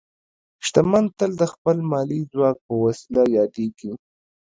[0.65, 3.91] شتمن تل د خپل مالي ځواک په وسیله یادېږي.